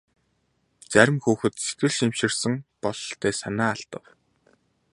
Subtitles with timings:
[0.93, 2.53] Зарим хүүхэд сэтгэл шимширсэн
[2.83, 4.05] бололтой санаа алдав.